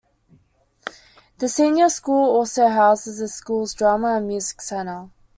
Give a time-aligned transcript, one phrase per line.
[1.37, 5.11] The senior school also houses the schools drama and music centre.